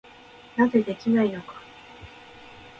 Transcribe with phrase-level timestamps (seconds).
[0.57, 1.61] なぜできないのか。